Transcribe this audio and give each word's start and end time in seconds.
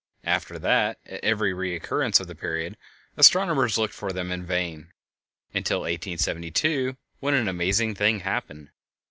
After 0.25 0.57
that, 0.57 0.97
at 1.05 1.23
every 1.23 1.53
recurrence 1.53 2.19
of 2.19 2.25
their 2.25 2.35
period, 2.35 2.75
astronomers 3.17 3.77
looked 3.77 3.93
for 3.93 4.11
them 4.11 4.31
in 4.31 4.43
vain, 4.43 4.93
until 5.53 5.81
1872, 5.81 6.97
when 7.19 7.35
an 7.35 7.47
amazing 7.47 7.93
thing 7.93 8.21
happened. 8.21 8.71